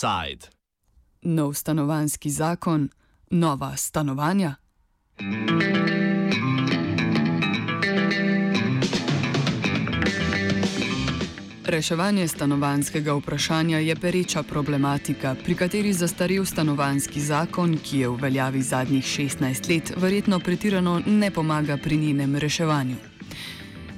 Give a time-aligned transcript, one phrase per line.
[0.00, 0.46] Offside.
[1.22, 2.88] Nov stanovanski zakon,
[3.30, 4.54] nova stanovanja.
[11.64, 18.62] Reševanje stanovanskega vprašanja je pereča problematika, pri kateri zastarel stanovanski zakon, ki je v veljavi
[18.62, 23.09] zadnjih 16 let, verjetno pretirano ne pomaga pri njenem reševanju.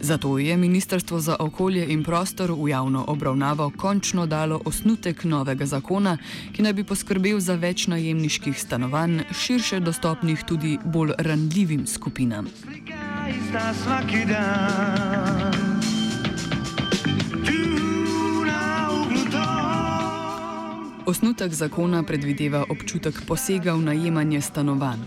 [0.02, 6.16] Zato je Ministrstvo za okolje in prostor v javno obravnavo končno dalo osnutek novega zakona,
[6.52, 12.50] ki naj bi poskrbel za več najemniških stanovanj, širše dostopnih tudi bolj ranljivim skupinam.
[21.06, 25.00] Osnutek zakona predvideva občutek posega v najemanje stanovanj.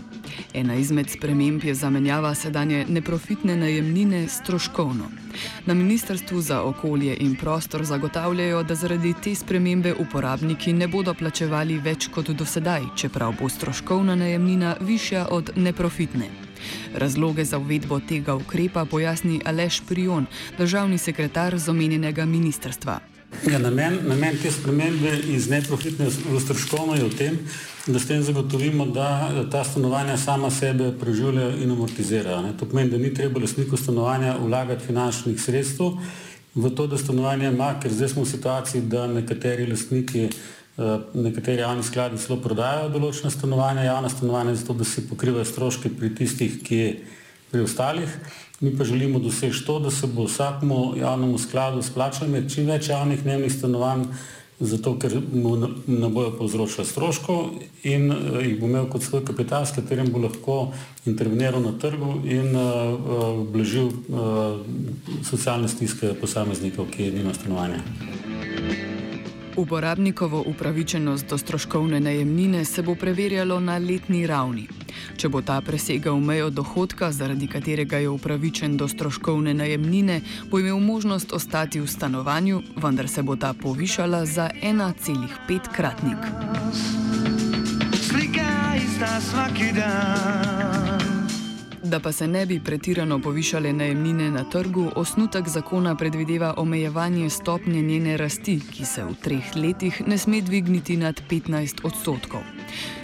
[0.54, 5.04] Ena izmed sprememb je zamenjava sedanje neprofitne najemnine s stroškovno.
[5.66, 11.78] Na Ministrstvu za okolje in prostor zagotavljajo, da zaradi te spremembe uporabniki ne bodo plačevali
[11.78, 16.28] več kot do sedaj, čeprav bo stroškovna najemnina višja od neprofitne.
[16.94, 20.26] Razloge za uvedbo tega ukrepa pojasni Aleš Prion,
[20.58, 23.15] državni sekretar z omenjenega ministrstva.
[23.50, 27.38] Ja, namen, namen te spremembe iz neprofitne v stroškovno je v tem,
[27.86, 32.40] da s tem zagotovimo, da ta stanovanja sama sebe preživljajo in amortizirajo.
[32.42, 32.54] Ne.
[32.58, 35.98] To pomeni, da ni treba lasniku stanovanja vlagati finančnih sredstev
[36.54, 41.60] v to, da stanovanje ima, ker zdaj smo v situaciji, da nekateri lasniki, eh, nekateri
[41.60, 46.62] javni skladi celo prodajajo določena stanovanja, javna stanovanja, zato da se pokrivajo stroške pri tistih,
[46.64, 46.90] ki je
[47.56, 48.08] pri ostalih.
[48.60, 52.88] Mi pa želimo doseči to, da se bo vsakmu javnemu skladu splačalo imeti čim več
[52.88, 54.04] javnih dnevnih stanovanj,
[54.60, 57.48] zato ker mu ne bojo povzročali stroškov
[57.84, 60.58] in uh, jih bo imel kot svoj kapital, s katerim bo lahko
[61.04, 64.60] interveniral na trgu in uh, uh, blažil uh,
[65.24, 67.84] socialne stiske posameznikov, ki nima stanovanja.
[69.56, 74.68] Uporabnikovo upravičenost do stroškovne najemnine se bo preverjalo na letni ravni.
[75.16, 80.78] Če bo ta presegal mejo dohodka, zaradi katerega je upravičen do stroškovne najemnine, bo imel
[80.80, 86.20] možnost ostati v stanovanju, vendar se bo ta povišala za 1,5 kratnik.
[87.96, 90.75] Slika ista vsak dan.
[91.86, 97.82] Da pa se ne bi pretirano povišale najemnine na trgu, osnutek zakona predvideva omejevanje stopnje
[97.82, 102.40] njene rasti, ki se v treh letih ne sme dvigniti nad 15 odstotkov.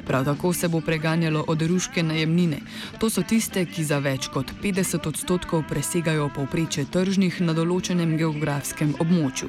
[0.06, 2.58] Prav tako se bo preganjalo oderuške najemnine.
[2.98, 8.96] To so tiste, ki za več kot 50 odstotkov presegajo povpreče tržnih na določenem geografskem
[8.98, 9.48] območju.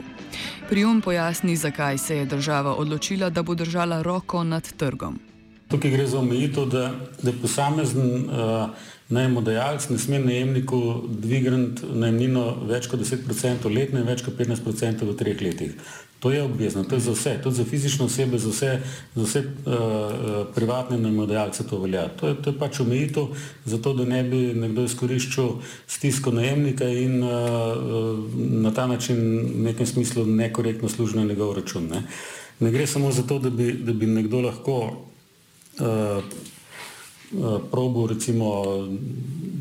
[0.69, 5.32] Prijom pojasni, zakaj se je država odločila, da bo držala roko nad trgom.
[5.67, 6.91] Tukaj gre za omejitev, da,
[7.23, 8.69] da posamezen uh,
[9.09, 15.15] najemodajalec ne sme najemniku dvigniti najemnino več kot 10% letno in več kot 15% v
[15.19, 15.77] treh letih.
[16.23, 18.69] To je obvezno, to je za vse, tudi za fizične osebe, za vse,
[19.15, 22.05] za vse uh, privatne najemodajalce to velja.
[22.19, 23.33] To je, to je pač omejitev,
[23.65, 25.57] zato da ne bi nekdo izkoriščal
[25.87, 28.23] stisko najemnika in uh,
[28.63, 29.19] na ta način
[29.49, 31.91] v nekem smislu nekorektno služil na njegov račun.
[31.91, 32.05] Ne.
[32.59, 34.79] ne gre samo za to, da bi, da bi nekdo lahko
[35.79, 36.23] uh,
[37.71, 38.63] probo recimo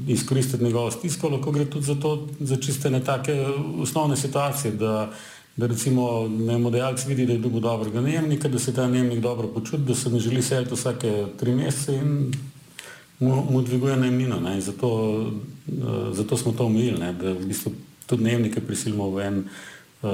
[0.08, 3.46] izkoristiti njegovo stisko, lahko gre tudi za to, za čiste ne take
[3.80, 5.12] osnovne situacije, da,
[5.56, 9.82] da recimo najmodajalec vidi, da je dobil dobrega najemnika, da se ta najemnik dobro počuti,
[9.82, 12.32] da se ne želi seliti vsake tri mesece in
[13.18, 14.40] mu, mu dviguje najemnino.
[14.40, 14.60] Ne.
[14.60, 17.72] Zato, uh, zato smo to omejili, ne, da v bistvu
[18.06, 20.10] tudi najemnike prisilimo v en uh,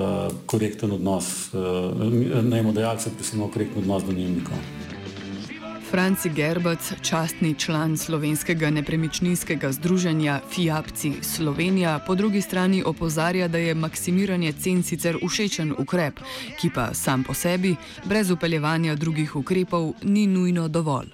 [0.47, 4.78] korekten odnos, uh, najmodajalce prisilimo v korekten odnos do najemnikov.
[5.91, 13.75] Franci Gerbac, častni član slovenskega nepremičninskega združenja FIAPCI Slovenija, po drugi strani opozarja, da je
[13.75, 16.21] maksimiranje cen sicer všečen ukrep,
[16.61, 17.73] ki pa sam po sebi,
[18.05, 21.09] brez upeljevanja drugih ukrepov, ni nujno dovolj.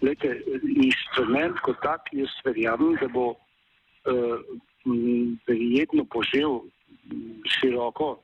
[0.00, 3.38] Lete, instrument kot tak, jaz verjamem, da bo uh,
[5.48, 6.62] verjetno požel
[7.44, 8.16] široko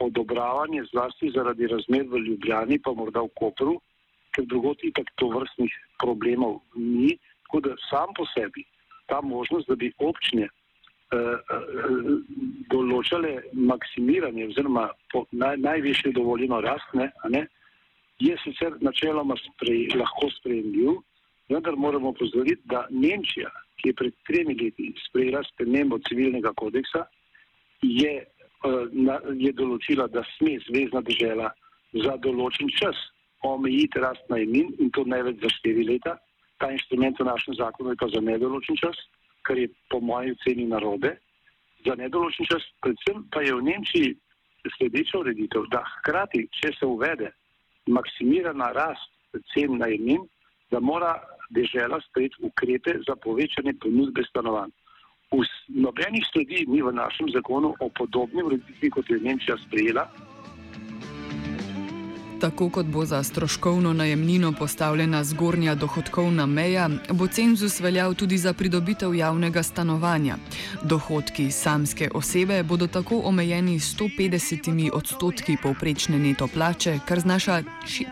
[0.00, 3.80] odobravanje, zlasti zaradi razmer v Ljubljani, pa morda v Kopru
[4.34, 7.16] ker drugot itak to vrstnih problemov ni.
[7.46, 8.64] Tako da sam po sebi
[9.06, 12.12] ta možnost, da bi občine uh, uh,
[12.72, 14.88] določale maksimiranje oziroma
[15.32, 17.46] naj, najvišje dovoljeno rast, ne, ne,
[18.22, 21.00] je sicer načeloma sprej, lahko sprejemljiv,
[21.52, 23.50] vendar moramo pozoriti, da Nemčija,
[23.80, 27.04] ki je pred tremi leti sprejela spremembo civilnega kodeksa,
[27.82, 28.14] je,
[28.64, 31.50] uh, na, je določila, da sme zvezdna država
[31.92, 32.96] za določen čas
[33.42, 36.16] omejiti rast najmin in to ne več za štiri leta.
[36.58, 38.96] Ta inštrument v našem zakonu je pa za nedoločen čas,
[39.42, 41.16] kar je po moji oceni narode.
[41.86, 44.14] Za nedoločen čas, predvsem pa je v Nemčiji
[44.76, 47.32] sledeča ureditev, da hkrati, če se uvede
[47.90, 49.10] maksimirana rast
[49.50, 50.22] cen najemnin,
[50.70, 51.16] da mora
[51.50, 54.70] država sprejeti ukrepe za povečanje ponudbe stanovanj.
[55.32, 55.40] V
[55.80, 60.06] nobenih sledi ni v našem zakonu o podobni ureditvi, kot je Nemčija sprejela.
[62.42, 68.52] Tako kot bo za stroškovno najemnino postavljena zgornja dohodkovna meja, bo cenzus veljal tudi za
[68.52, 70.36] pridobitev javnega stanovanja.
[70.82, 77.62] Dohodki samske osebe bodo tako omejeni 150 odstotki povprečne neto plače, kar znaša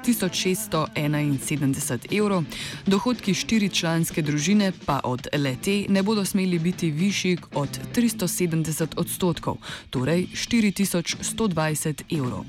[0.06, 2.44] 1671 evrov,
[2.87, 9.56] dohodki štiričlanske družine pa od lete ne bodo smeli biti višji od 370 odstotkov,
[9.91, 12.44] torej 4120 evrov.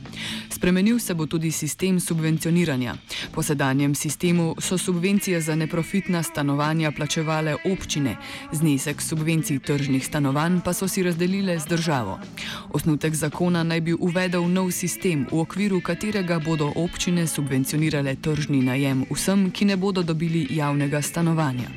[0.50, 2.96] Spremenil se bo tudi sistem sistem subvencioniranja.
[3.32, 8.18] Po sedanjem sistemu so subvencije za neprofitna stanovanja plačevale občine,
[8.52, 12.20] znesek subvencij tržnih stanovanj pa so si razdelile z državo.
[12.74, 19.06] Osnutek zakona naj bi uvedel nov sistem, v okviru katerega bodo občine subvencionirale tržni najem
[19.12, 21.72] vsem, ki ne bodo dobili javnega stanovanja.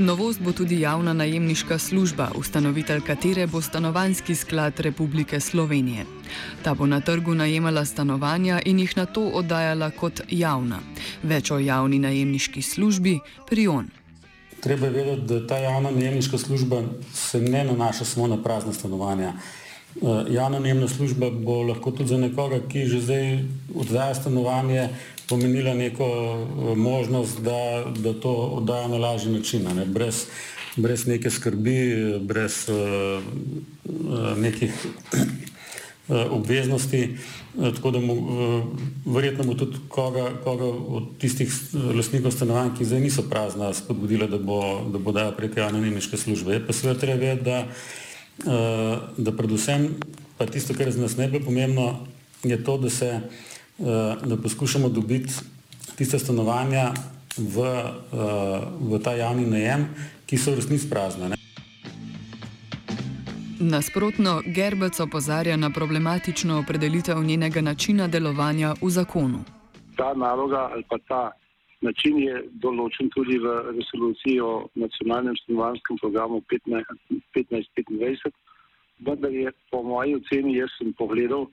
[0.00, 6.06] Novost bo tudi javna najemniška služba, ustanovitelj katere bo Stanovanski sklad Republike Slovenije.
[6.62, 10.78] Ta bo na trgu najemala stanovanja in jih na to oddajala kot javna.
[11.22, 13.18] Več o javni najemniški službi,
[13.50, 13.90] prion.
[14.60, 16.82] Treba je vedeti, da ta javna najemniška služba
[17.12, 19.34] se ne nanaša samo na prazne stanovanja.
[19.96, 23.38] Eh, javna najemna služba bo lahko tudi za nekoga, ki že zdaj
[23.74, 24.88] oddaja stanovanje,
[25.28, 29.84] pomenila neko eh, možnost, da, da to oddaja na lažji način, ne?
[29.84, 30.26] brez,
[30.76, 33.22] brez neke skrbi, brez uh,
[34.38, 34.86] nekih
[36.08, 37.16] obveznosti.
[37.74, 38.14] Tako da mu,
[39.06, 41.50] verjetno bo tudi koga, koga od tistih
[41.94, 46.16] lastnikov stanovanj, ki zdaj niso prazna, spodbudila, da bo, da bo dajal preko javne nemške
[46.16, 46.52] službe.
[46.52, 47.66] Je pa seveda treba vedeti, da,
[49.16, 49.88] da predvsem,
[50.38, 52.06] pa tisto, kar je za nas najbolj pomembno,
[52.42, 53.20] je to, da se
[53.78, 53.86] uh,
[54.24, 55.32] da poskušamo dobiti
[55.96, 56.92] tiste stanovanja
[57.36, 59.88] v, eh, v ta javni najem,
[60.26, 61.28] ki so v resnici prazne.
[61.28, 61.36] Ne?
[63.60, 69.44] Nasprotno, Gerbec opozarja na problematično opredelitev njenega načina delovanja v zakonu.
[69.96, 71.22] Ta naloga ali pa ta
[71.82, 78.34] način je določen tudi v resoluciji o nacionalnem stanovanjskem programu 15-25,
[79.06, 81.48] vendar je po moji oceni, jaz sem pogledal,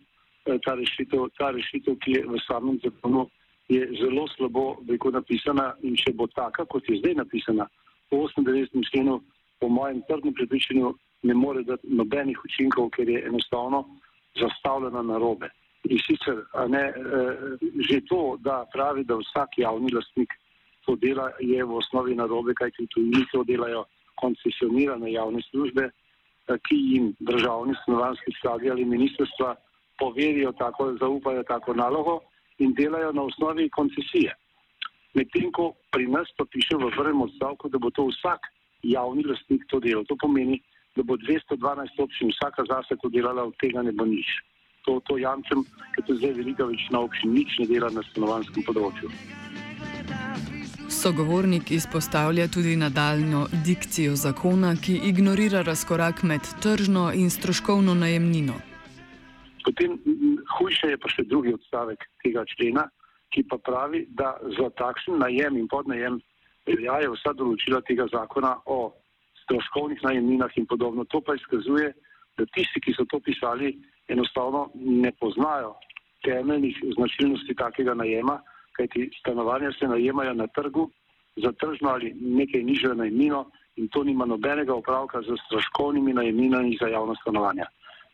[0.47, 3.27] Eh, ta rešitev, ta rešitev, ki je v samem zakonu,
[3.67, 7.67] je zelo slabo rekel, napisana in če bo taka, kot je zdaj napisana,
[8.07, 8.79] po 98.
[8.87, 9.19] členu,
[9.59, 10.93] po mojem trdnem prepričanju,
[11.27, 13.83] ne more dati nobenih učinkov, ker je enostavno
[14.39, 15.51] zastavljena na robe.
[15.83, 17.57] In sicer ne, eh,
[17.89, 20.33] že to, da pravi, da vsak javni lastnik
[20.85, 23.85] to dela, je v osnovi na robe, kajti tudi to delajo
[24.15, 29.55] koncesionirane javne službe, eh, ki jim državni stanovanski skladi ali ministrstva
[29.99, 32.19] poverijo tako, zaupajo tako nalogo
[32.59, 34.33] in delajo na osnovi koncesije.
[35.13, 38.39] Medtem ko pri nas to piše v prvem odstavku, da bo to vsak
[38.83, 40.05] javni lastnik to delal.
[40.05, 40.61] To pomeni,
[40.95, 44.29] da bo 212 občin vsaka zase to delala, od tega ne bo nič.
[44.87, 49.11] To, to jamčem, ker to zdaj velika večina občin nič ne dela na stanovanskem področju.
[50.87, 58.55] Sogovornik izpostavlja tudi nadaljno dikcijo zakona, ki ignorira razkorak med tržno in stroškovno najemnino.
[59.67, 59.99] Potem
[60.55, 62.87] hujše je pa še drugi odstavek tega člena,
[63.35, 66.21] ki pa pravi, da za takšen najem in podnajem
[66.67, 68.93] veljajo vsa določila tega zakona o
[69.43, 71.03] stroškovnih najemninah in podobno.
[71.11, 71.91] To pa izkazuje,
[72.39, 73.75] da tisti, ki so to pisali,
[74.07, 75.75] enostavno ne poznajo
[76.23, 80.89] temeljnih značilnosti takega najema, kajti stanovanja se najemajo na trgu
[81.35, 83.45] za tržno ali nekaj nižjo najemnino
[83.75, 87.63] in to nima nobenega opravka z stroškovnimi najemninami za javno stanovanje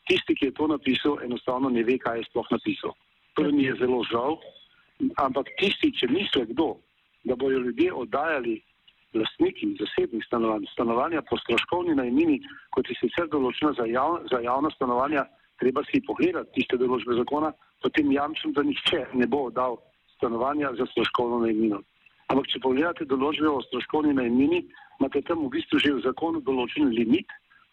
[0.08, 2.94] tisti, ki je to napisal, enostavno ne ve, kaj je sploh napisal.
[3.34, 4.38] To mi je zelo žal,
[5.18, 6.76] ampak tisti, če misli kdo,
[7.24, 8.60] da bojo ljudje oddajali
[9.14, 12.40] lastniki zasebnih stanovanj, stanovanja po stroškovni najmini,
[12.74, 15.26] kot je sicer določena za, jav, za javna stanovanja,
[15.60, 19.78] treba si pogledati tiste določbe zakona, potem jamčem, da nihče ne bo oddal
[20.16, 21.82] stanovanja za stroškovno najmino.
[22.32, 24.64] Ampak, če pogledate določbe o stroškovni najmini,
[25.00, 27.28] imate tam v bistvu že v zakonu določen limit,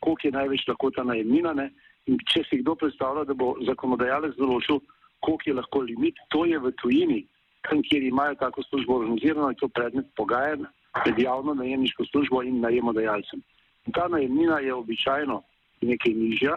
[0.04, 1.70] koliko je največ lahko ta najmina, ne?
[2.08, 4.80] In če si kdo predstavlja, da bo zakonodajalec določil,
[5.24, 7.20] koliko je lahko limit, to je v tujini,
[7.68, 10.64] tam, kjer imajo tako službo organizirano, je to predmet pogajanj
[11.04, 13.42] med javno najemniško službo in najemodajalcem.
[13.86, 15.42] In ta najemnina je običajno
[15.84, 16.56] nekaj nižja,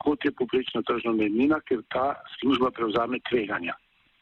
[0.00, 3.76] kot je poprečna tržna najemnina, ker ta služba prevzame tveganja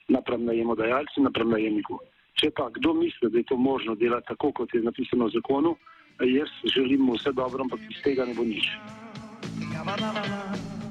[0.09, 1.99] napram najemodajalcu, napram najemniku.
[2.39, 5.75] Če pa kdo misli, da je to možno delati tako, kot je napisano v zakonu,
[6.23, 8.71] jaz želim mu vse dobro, ampak iz tega ne bo nič.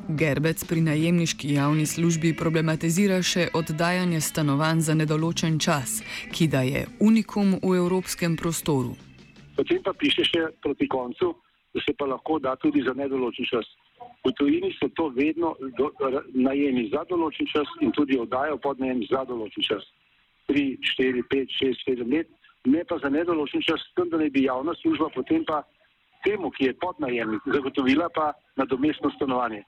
[0.07, 5.99] Gerbec pri najemniški javni službi problematizira še oddajanje stanovanj za nedoločen čas,
[6.31, 8.95] ki da je unikum v evropskem prostoru.
[9.57, 11.33] Potem pa piše še proti koncu,
[11.73, 13.67] da se pa lahko da tudi za nedoločen čas.
[14.25, 15.91] V tujini so to vedno do,
[16.33, 19.85] najemi za določen čas in tudi oddajo pod najem za določen čas.
[20.51, 22.29] 3, 4, 5, 6, 7 let,
[22.67, 25.63] ne pa za nedoločen čas, tam da ne bi javna služba potem pa
[26.23, 29.63] temu, ki je pod najemnik, zagotovila pa nadomestno stanovanje.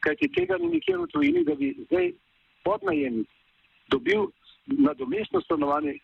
[0.00, 2.12] Kaj ti tega ni nikjer v tujini, da bi zdaj
[2.64, 3.28] pod najemnik
[3.90, 4.30] dobil
[4.66, 5.98] nadomestno stanovanje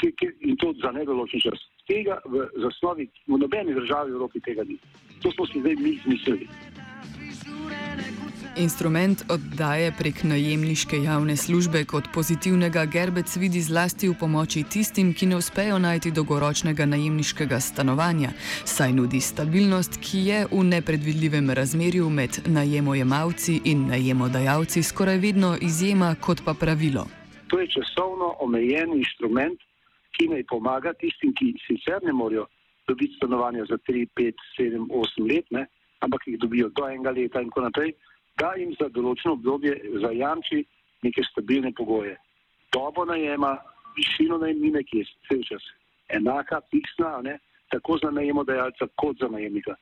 [0.00, 1.60] ki, ki, in to za nedoločen čas.
[1.88, 4.76] Tega v zasnovi v nobeni državi v Evropi tega ni.
[5.22, 6.48] To smo si zdaj mi izmislili.
[8.56, 15.26] Instrument oddaje prek najemniške javne službe kot pozitivnega gerbec vidi zlasti v pomoči tistim, ki
[15.26, 18.30] ne uspejo najti dolgoročnega najemniškega stanovanja,
[18.64, 26.14] saj nudi stabilnost, ki je v nepredvidljivem razmerju med najemojemalci in najemodajalci skoraj vedno izjema
[26.20, 27.06] kot pa pravilo.
[27.52, 29.60] To je časovno omejen instrument,
[30.16, 32.46] ki naj pomaga tistim, ki sicer ne morejo
[32.88, 35.66] dobiti stanovanja za 3, 5, 7, 8 let, ne,
[36.04, 37.94] ampak jih dobijo do enega leta in tako naprej
[38.40, 40.62] da jim za določeno obdobje zajamči
[41.04, 42.16] neke stabilne pogoje.
[42.74, 43.54] Dobo najema,
[43.96, 45.68] višino najemnine, ki je vse čas
[46.16, 47.38] enaka, fiksna, ne,
[47.72, 49.74] tako za najemodajalca kot za najemnika.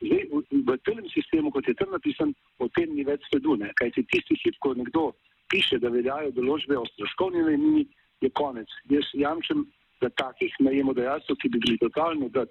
[0.00, 3.92] Zdaj, v, v tem sistemu, kot je tam napisan, o tem ni več sledu, kaj
[3.96, 5.10] ti tisti hip, ko nekdo
[5.52, 7.86] piše, da veljajo določbe o stroškovni najemnini,
[8.20, 8.68] je konec.
[8.92, 9.64] Jaz jamčem,
[10.00, 12.46] da takih najemodajalcev, ki bi bili totalno, da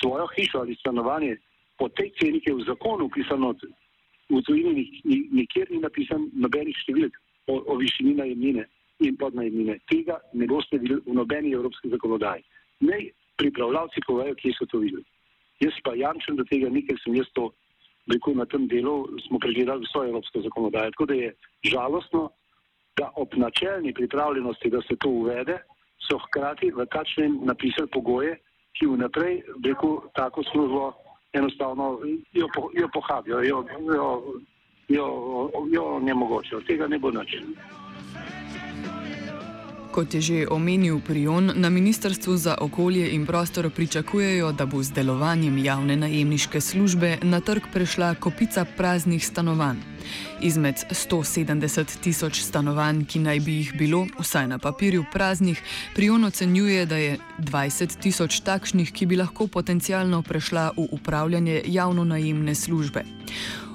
[0.00, 1.36] svojo hišo ali stanovanje
[1.82, 3.50] po tej ceni, ki je v zakonu pisano,
[4.30, 4.86] v tujini
[5.34, 7.16] nikjer ni napisan nobenih številk
[7.50, 8.62] o, o višini najemnine
[9.02, 9.80] in podnajemnine.
[9.90, 12.46] Tega ne boste videli v nobeni evropski zakonodaji.
[12.86, 13.10] Naj
[13.42, 15.02] pripravljavci povejo, kje so to videli.
[15.58, 17.50] Jaz pa jamčem, da tega ni, ker sem jaz to
[18.06, 20.94] rekel na tem delu, smo pregledali vso evropsko zakonodajo.
[20.94, 21.34] Tako da je
[21.66, 22.28] žalostno,
[22.94, 25.58] da ob načelni pripravljenosti, da se to uvede,
[26.06, 28.38] so hkrati v tačnem napisali pogoje,
[28.78, 30.92] ki vnaprej, rekel, tako službo
[31.32, 31.98] enostavno
[32.32, 33.64] jo, jo pohabijo, jo,
[33.96, 34.22] jo,
[34.88, 35.06] jo,
[35.70, 36.56] jo ne mogoče.
[36.56, 37.36] Od tega ne bo nič.
[39.92, 44.92] Kot je že omenil Prion, na Ministrstvu za okolje in prostor pričakujejo, da bo z
[44.92, 49.91] delovanjem javne najemniške službe na trg prešla kopica praznih stanovanj.
[50.40, 55.62] Izmed 170 tisoč stanovanj, ki naj bi jih bilo, vsaj na papirju, praznih,
[55.94, 62.04] Prion ocenjuje, da je 20 tisoč takšnih, ki bi lahko potencialno prešla v upravljanje javno
[62.04, 63.04] najemne službe.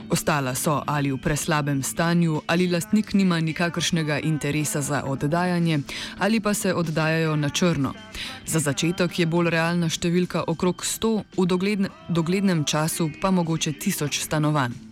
[0.09, 5.79] Ostala so ali v preslabem stanju, ali lastnik nima nikakršnega interesa za oddajanje,
[6.17, 7.93] ali pa se oddajajo na črno.
[8.45, 14.23] Za začetek je bolj realna številka okrog 100, v dogledne, doglednem času pa mogoče 1000
[14.23, 14.86] stanovanj.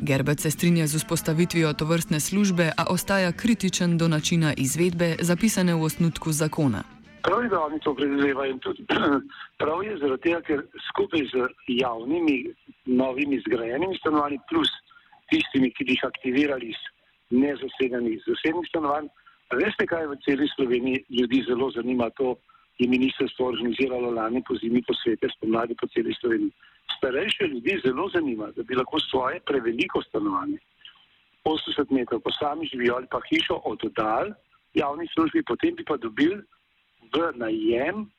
[0.00, 5.82] Gerbec se strinja z vzpostavitvijo tovrstne službe, a ostaja kritičen do načina izvedbe, zapisane v
[5.82, 6.82] osnutku zakona.
[7.22, 8.58] Prav je, da oni to predvidevajo.
[9.62, 12.44] Prav je tega, ker skupaj z javnimi,
[12.84, 14.68] novimi zgrajenimi stanovanji, plus
[15.30, 16.80] tistimi, ki bi jih aktivirali iz
[17.30, 19.08] nezasedenih zasebnih stanovanj,
[19.56, 22.10] veste, kaj v celi Sloveniji ljudi zelo zanima.
[22.20, 22.36] To
[22.78, 26.52] je ministrstvo organiziralo lani po zimi posvete spomladi po celi Sloveniji.
[26.96, 30.58] Starejše ljudi zelo zanima, da bi lahko svoje preveliko stanovanje,
[31.44, 34.32] 80 metrov, pa sami živijo ali pa hišo oddal
[34.74, 36.40] javni službi, potem bi pa dobili
[37.14, 38.10] v najem,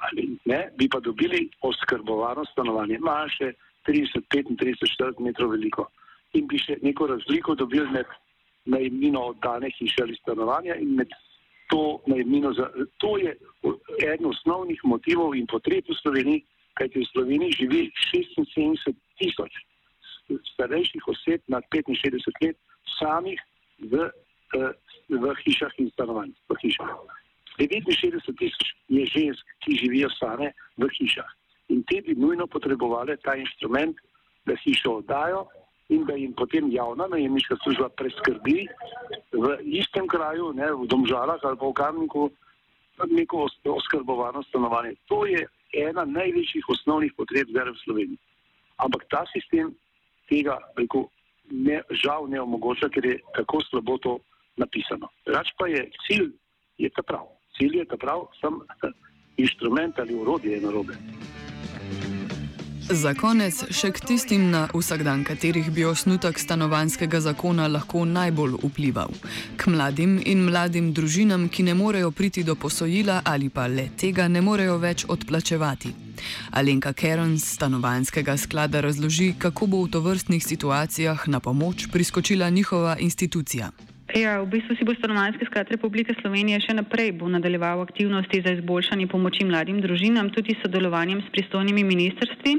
[0.00, 3.52] ali ne, bi pa dobili oskrbovano stanovanje, manjše
[3.86, 5.86] 30, 35, 40 metrov veliko
[6.32, 8.06] in bi še neko razliko dobili med
[8.64, 11.10] najemnino oddane hiše ali stanovanja in med
[11.70, 12.52] to najemnino.
[12.52, 13.34] Za, to je
[13.98, 17.80] eden osnovnih motivov in potreb v Sloveniji, kajti v Sloveniji živi
[18.12, 19.52] 76 tisoč
[20.54, 22.56] starejših oseb nad 65 let
[22.98, 23.40] samih
[23.78, 24.10] v,
[24.56, 24.72] eh,
[25.08, 26.36] v hišah in stanovanjih.
[27.58, 31.30] 69 tisoč je žensk, ki živijo same v hišah.
[31.68, 33.96] In te bi nujno potrebovali ta inštrument,
[34.46, 35.46] da hišo oddajo
[35.88, 38.66] in da jim potem javna najemniška služba preskrbi
[39.32, 42.30] v istem kraju, ne, v Domžalah ali pa v Kamniku,
[43.06, 44.94] neko oskrbovano stanovanje.
[45.08, 48.20] To je ena največjih osnovnih potreb zdaj v Sloveniji.
[48.82, 49.72] Ampak ta sistem
[50.28, 51.08] tega rekel,
[51.50, 54.18] ne, žal ne omogoča, ker je tako slabo to
[54.56, 55.08] napisano.
[55.26, 56.32] Rač pa je cilj,
[56.78, 57.28] je ta prav.
[57.58, 58.60] Cilj je ta prav, sem
[59.44, 60.96] inštrument ali urodje je narobe.
[62.90, 69.14] Za konec še k tistim, na vsakdan katerih bi osnutek stanovanskega zakona lahko najbolj vplival.
[69.56, 74.26] K mladim in mladim družinam, ki ne morejo priti do posojila ali pa le tega
[74.28, 75.94] ne morejo več odplačevati.
[76.50, 82.98] Alenka Keren z stanovanskega sklada razloži, kako bo v tovrstnih situacijah na pomoč priskočila njihova
[82.98, 83.70] institucija.
[84.12, 88.52] Ja, v bistvu si bo stanovanjski sklad Republike Slovenije še naprej bo nadaljeval aktivnosti za
[88.52, 92.52] izboljšanje pomoči mladim družinam, tudi sodelovanjem s pristojnimi ministrstvi.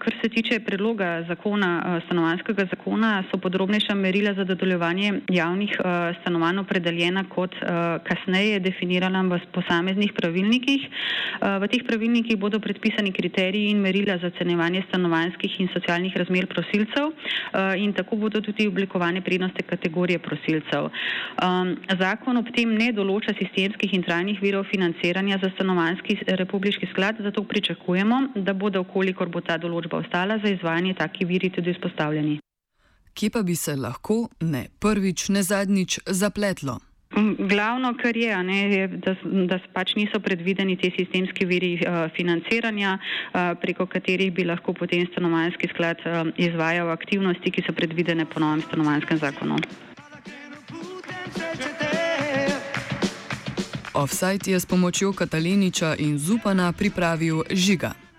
[0.00, 1.68] Kar se tiče predloga zakona,
[2.06, 5.74] stanovanjskega zakona, so podrobnejša merila za dodeljevanje javnih
[6.22, 7.52] stanovanj opredeljena kot
[8.08, 10.88] kasneje definirana v posameznih pravilnikih.
[11.60, 17.12] V teh pravilnikih bodo predpisani kriteriji in merila za ocenjevanje stanovanjskih in socialnih razmer prosilcev
[17.76, 20.90] in tako bodo tudi oblikovane prednostne kategorije prosilcev prosilcev.
[21.42, 27.20] Um, zakon ob tem ne določa sistemskih in trajnih virov financiranja za stanovanski republiški sklad,
[27.20, 32.40] zato pričakujemo, da bodo, okolikor bo ta določba ostala, za izvajanje taki viri tudi vzpostavljeni.
[33.16, 36.80] Kje pa bi se lahko ne prvič, ne zadnjič zapletlo?
[37.16, 39.14] Mm, glavno, kar je, ne, je da,
[39.48, 45.06] da pač niso predvideni ti sistemski viri uh, financiranja, uh, preko katerih bi lahko potem
[45.12, 49.56] stanovanjski sklad uh, izvajal aktivnosti, ki so predvidene po novem stanovanjskem zakonu.
[53.96, 58.05] Offside je s pomočjo Kataliniča in Zupana pripravil žiga.